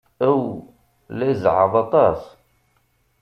[0.29, 0.43] Aw,
[1.17, 2.21] la izeɛɛeḍ aṭas!